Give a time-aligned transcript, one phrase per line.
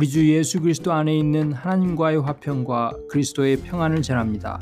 [0.00, 4.58] 우리 주 예수 그리스도 안에 있는 하나님과의 화평과 그리스도의 평안을 전합니다.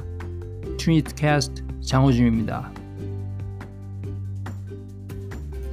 [0.80, 2.72] 트리트 캐스트 장호준입니다.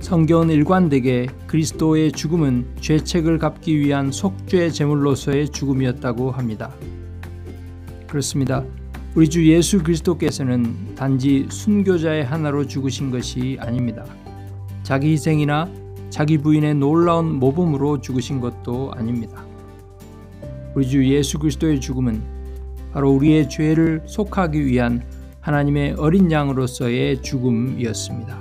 [0.02, 6.72] 성경은 일관되게 그리스도의 죽음은 죄책을 갚기 위한 속죄 제물로서의 죽음이었다고 합니다.
[8.06, 8.64] 그렇습니다.
[9.16, 14.06] 우리 주 예수 그리스도께서는 단지 순교자의 하나로 죽으신 것이 아닙니다.
[14.84, 15.68] 자기 희생이나
[16.12, 19.45] 자기 부인의 놀라운 모범으로 죽으신 것도 아닙니다.
[20.76, 22.22] 우리 주 예수 그리스도의 죽음은
[22.92, 25.04] 바로 우리의 죄를 속하기 위한
[25.40, 28.38] 하나님의 어린 양으로서의 죽음이었습니다.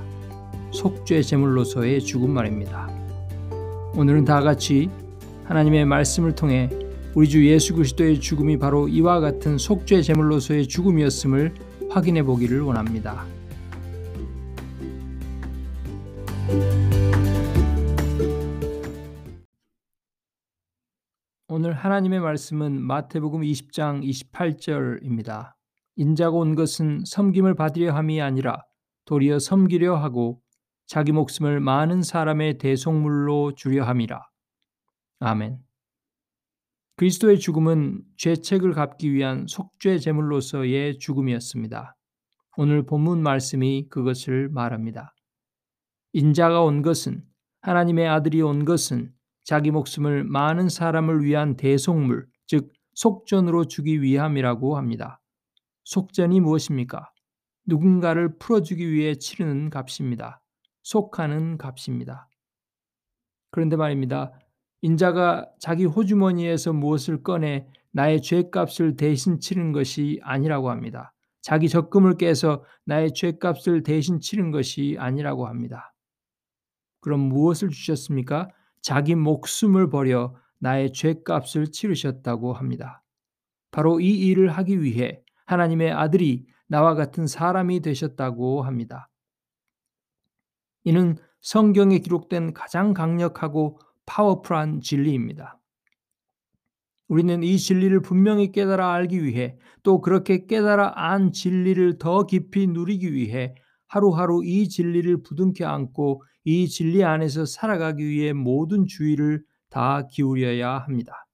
[0.72, 2.90] 속죄 제물로서의 죽음 말입니다.
[3.94, 4.90] 오늘은 다 같이
[5.44, 6.68] 하나님의 말씀을 통해
[7.14, 11.54] 우리 주 예수 그리스도의 죽음이 바로 이와 같은 속죄 제물로서의 죽음이었음을
[11.88, 13.24] 확인해 보기를 원합니다.
[21.56, 25.52] 오늘 하나님의 말씀은 마태복음 20장 28절입니다.
[25.94, 28.64] 인자가 온 것은 섬김을 받으려 함이 아니라
[29.04, 30.40] 도리어 섬기려 하고
[30.86, 34.20] 자기 목숨을 많은 사람의 대속물로 주려 함이라.
[35.20, 35.60] 아멘.
[36.96, 41.94] 그리스도의 죽음은 죄책을 갚기 위한 속죄 제물로서의 죽음이었습니다.
[42.56, 45.14] 오늘 본문 말씀이 그것을 말합니다.
[46.14, 47.22] 인자가 온 것은
[47.60, 49.14] 하나님의 아들이 온 것은
[49.44, 55.20] 자기 목숨을 많은 사람을 위한 대속물, 즉 속전으로 주기 위함이라고 합니다.
[55.84, 57.10] 속전이 무엇입니까?
[57.66, 60.42] 누군가를 풀어주기 위해 치르는 값입니다.
[60.82, 62.28] 속하는 값입니다.
[63.50, 64.32] 그런데 말입니다.
[64.82, 71.14] 인자가 자기 호주머니에서 무엇을 꺼내 나의 죄값을 대신 치른 것이 아니라고 합니다.
[71.40, 75.94] 자기 적금을 깨서 나의 죄값을 대신 치른 것이 아니라고 합니다.
[77.00, 78.48] 그럼 무엇을 주셨습니까?
[78.84, 83.02] 자기 목숨을 버려 나의 죄값을 치르셨다고 합니다.
[83.70, 89.08] 바로 이 일을 하기 위해 하나님의 아들이 나와 같은 사람이 되셨다고 합니다.
[90.84, 95.58] 이는 성경에 기록된 가장 강력하고 파워풀한 진리입니다.
[97.08, 103.14] 우리는 이 진리를 분명히 깨달아 알기 위해 또 그렇게 깨달아 안 진리를 더 깊이 누리기
[103.14, 103.54] 위해
[103.86, 111.26] 하루하루 이 진리를 부둥켜 안고 이 진리 안에서 살아가기 위해 모든 주의를 다 기울여야 합니다.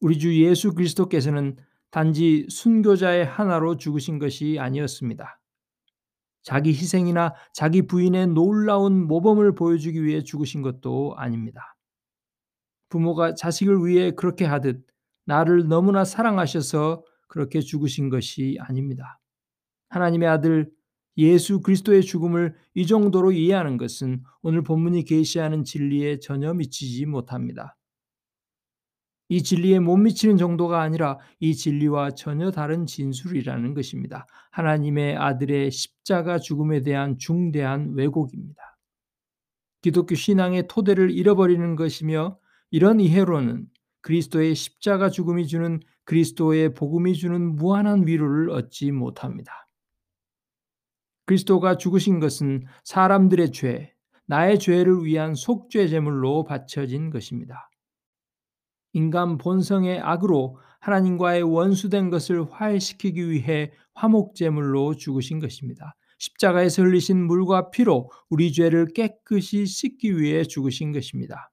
[0.00, 1.56] 우리 주 예수 그리스도께서는
[1.90, 5.40] 단지 순교자의 하나로 죽으신 것이 아니었습니다.
[6.42, 11.76] 자기 희생이나 자기 부인의 놀라운 모범을 보여주기 위해 죽으신 것도 아닙니다.
[12.88, 14.84] 부모가 자식을 위해 그렇게 하듯
[15.26, 19.20] 나를 너무나 사랑하셔서 그렇게 죽으신 것이 아닙니다.
[19.90, 20.70] 하나님의 아들
[21.20, 27.76] 예수 그리스도의 죽음을 이 정도로 이해하는 것은 오늘 본문이 계시하는 진리에 전혀 미치지 못합니다.
[29.28, 34.26] 이 진리에 못 미치는 정도가 아니라 이 진리와 전혀 다른 진술이라는 것입니다.
[34.50, 38.78] 하나님의 아들의 십자가 죽음에 대한 중대한 왜곡입니다.
[39.82, 42.38] 기독교 신앙의 토대를 잃어버리는 것이며
[42.70, 43.66] 이런 이해로는
[44.00, 49.69] 그리스도의 십자가 죽음이 주는 그리스도의 복음이 주는 무한한 위로를 얻지 못합니다.
[51.30, 53.92] 그리스도가 죽으신 것은 사람들의 죄,
[54.26, 57.70] 나의 죄를 위한 속죄 제물로 바쳐진 것입니다.
[58.94, 65.94] 인간 본성의 악으로 하나님과의 원수된 것을 화해시키기 위해 화목 제물로 죽으신 것입니다.
[66.18, 71.52] 십자가에서 흘리신 물과 피로 우리 죄를 깨끗이 씻기 위해 죽으신 것입니다.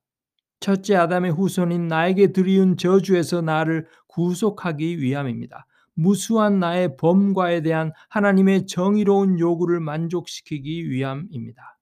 [0.60, 5.68] 첫째 아담의 후손인 나에게 드리운 저주에서 나를 구속하기 위함입니다.
[6.00, 11.80] 무수한 나의 범과에 대한 하나님의 정의로운 요구를 만족시키기 위함입니다.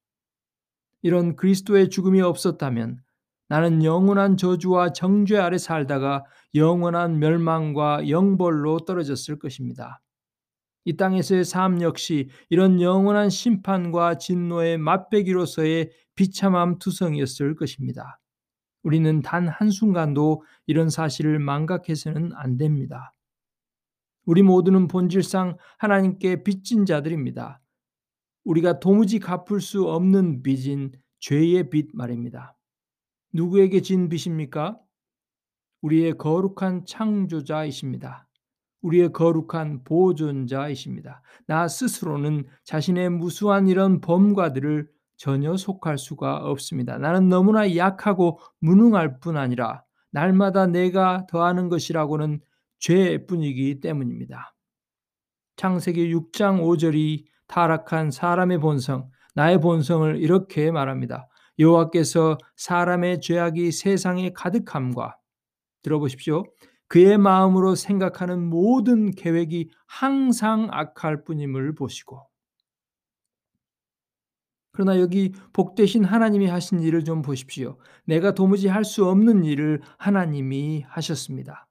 [1.02, 3.02] 이런 그리스도의 죽음이 없었다면
[3.50, 6.24] 나는 영원한 저주와 정죄 아래 살다가
[6.56, 10.02] 영원한 멸망과 영벌로 떨어졌을 것입니다.
[10.86, 18.22] 이 땅에서의 삶 역시 이런 영원한 심판과 진노의 맛배기로서의 비참함 투성이었을 것입니다.
[18.82, 23.15] 우리는 단 한순간도 이런 사실을 망각해서는 안 됩니다.
[24.26, 27.62] 우리 모두는 본질상 하나님께 빚진 자들입니다.
[28.44, 32.56] 우리가 도무지 갚을 수 없는 빚인 죄의 빚 말입니다.
[33.34, 34.80] 누구에게 진 빚입니까?
[35.82, 38.28] 우리의 거룩한 창조자이십니다.
[38.82, 41.22] 우리의 거룩한 보존자이십니다.
[41.48, 44.88] 나 스스로는 자신의 무수한 이런 범과들을
[45.18, 46.98] 전혀 속할 수가 없습니다.
[46.98, 52.42] 나는 너무나 약하고 무능할 뿐 아니라 날마다 내가 더하는 것이라고는
[52.80, 54.54] 죄뿐이기 때문입니다.
[55.58, 61.28] 창세기 6장 5절이 타락한 사람의 본성, 나의 본성을 이렇게 말합니다.
[61.60, 65.18] 여호와께서 사람의 죄악이 세상에 가득함과
[65.84, 66.44] 들어보십시오.
[66.88, 72.22] 그의 마음으로 생각하는 모든 계획이 항상 악할 뿐임을 보시고
[74.72, 77.78] 그러나 여기 복되신 하나님이 하신 일을 좀 보십시오.
[78.06, 81.68] 내가 도무지 할 수 없는 일을 하나님이 하셨습니다.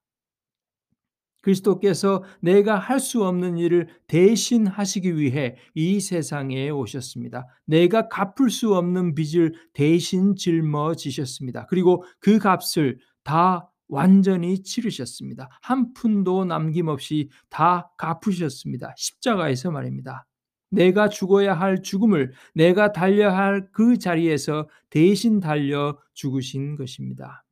[1.45, 7.47] 그리스도께서 내가 할 수 없는 일을 대신 하시기 위해 이 세상에 오셨습니다.
[7.67, 11.67] 내가 갚을 수 없는 빚을 대신 짊어지셨습니다.
[11.67, 15.49] 그리고 그 값을 다 완전히 치르셨습니다.
[15.61, 18.95] 한 푼도 남김없이 다 갚으셨습니다.
[18.97, 20.27] 십자가에서 말입니다.
[20.71, 27.45] 내가 죽어야 할 죽음을 내가 달려야 할 그 자리에서 대신 달려 죽으신 것입니다.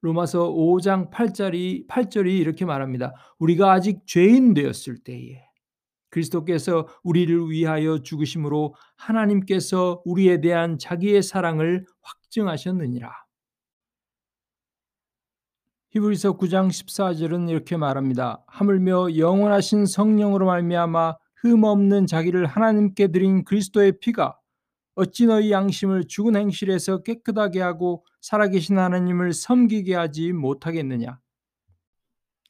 [0.00, 3.14] 로마서 5장 8절이 8절이 이렇게 말합니다.
[3.38, 5.42] 우리가 아직 죄인 되었을 때에
[6.10, 13.12] 그리스도께서 우리를 위하여 죽으심으로 하나님께서 우리에 대한 자기의 사랑을 확증하셨느니라.
[15.90, 18.44] 히브리서 9장 14절은 이렇게 말합니다.
[18.46, 24.38] 하물며 영원하신 성령으로 말미암아 흠 없는 자기를 하나님께 드린 그리스도의 피가
[24.98, 31.20] 어찌 너희 양심을 죽은 행실에서 깨끗하게 하고 살아계신 하나님을 섬기게 하지 못하겠느냐?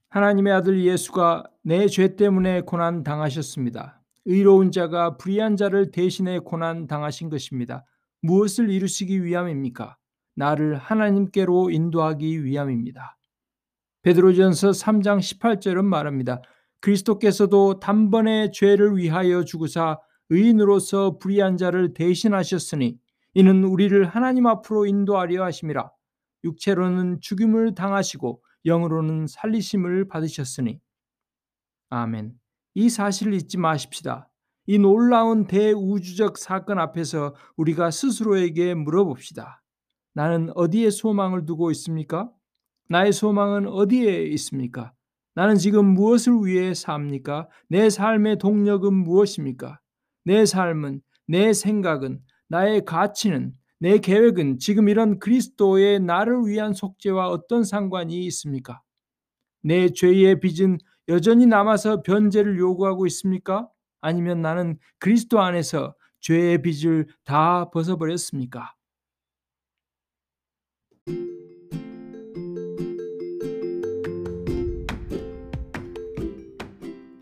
[0.09, 4.01] 하나님의 아들 예수가 내 죄 때문에 고난 당하셨습니다.
[4.25, 7.85] 의로운 자가 불의한 자를 대신해 고난 당하신 것입니다.
[8.23, 9.99] 무엇을 이루시기 위함입니까?
[10.35, 13.19] 나를 하나님께로 인도하기 위함입니다.
[14.01, 16.41] 베드로전서 3장 18절은 말합니다.
[16.81, 19.99] 그리스도께서도 단번에 죄를 위하여 죽으사
[20.31, 22.99] 의인으로서 불의한 자를 대신하셨으니
[23.35, 25.91] 이는 우리를 하나님 앞으로 인도하려 하심이라
[26.45, 30.81] 육체로는 죽임을 당하시고 영으로는 살리심을 받으셨으니
[31.91, 32.33] 아멘.
[32.75, 34.29] 이 사실을 잊지 마십시다.
[34.67, 39.63] 이 놀라운 대우주적 사건 앞에서 우리가 스스로에게 물어봅시다.
[40.13, 42.31] 나는 어디에 소망을 두고 있습니까?
[42.89, 44.93] 나의 소망은 어디에 있습니까?
[45.35, 47.49] 나는 지금 무엇을 위해 삽니까?
[47.69, 49.81] 내 삶의 동력은 무엇입니까?
[50.29, 57.65] 내 삶은, 내 생각은, 나의 가치는, 내 계획은 지금 이런 그리스도의 나를 위한 속죄와 어떤
[57.65, 58.83] 상관이 있습니까?
[59.63, 63.71] 내 죄의 빚은 여전히 남아서 변제를 요구하고 있습니까?
[64.03, 68.75] 아니면 나는 그리스도 안에서 죄의 빚을 다 벗어버렸습니까?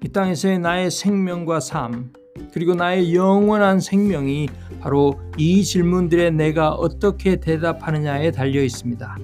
[0.02, 2.12] 이 땅에서의 나의 생명과 삶,
[2.56, 4.48] 그리고 나의 영원한 생명이
[4.80, 9.18] 바로 이 질문들에 내가 어떻게 대답하느냐에 달려 있습니다.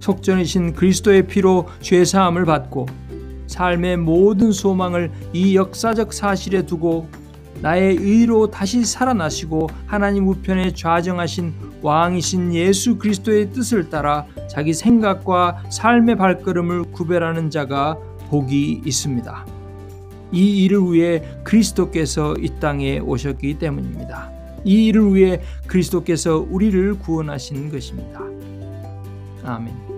[0.00, 2.84] 속전이신 그리스도의 피로 죄 사함을 받고
[3.46, 7.08] 삶의 모든 소망을 이 역사적 사실에 두고
[7.62, 16.16] 나의 의로 다시 살아나시고 하나님 우편에 좌정하신 왕이신 예수 그리스도의 뜻을 따라 자기 생각과 삶의
[16.16, 17.96] 발걸음을 구별하는 자가
[18.28, 19.63] 복이 있습니다.
[20.32, 24.30] 이 일을 위해 그리스도께서 이 땅에 오셨기 때문입니다.
[24.64, 28.20] 이 일을 위해 그리스도께서 우리를 구원하신 것입니다.
[29.44, 29.93] 아멘.